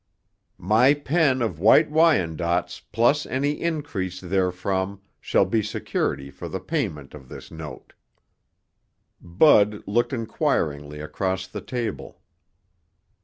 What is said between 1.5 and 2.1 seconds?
White